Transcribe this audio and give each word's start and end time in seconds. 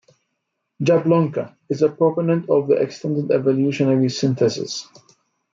Jablonka 0.81 1.55
is 1.69 1.83
a 1.83 1.91
proponent 1.91 2.49
of 2.49 2.67
the 2.67 2.73
extended 2.73 3.29
evolutionary 3.29 4.09
synthesis. 4.09 4.87